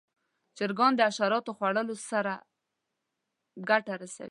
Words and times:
چرګان 0.57 0.91
د 0.95 1.01
حشراتو 1.09 1.51
خوړلو 1.57 1.95
سره 2.09 2.33
ګټه 3.69 3.93
رسوي. 4.01 4.19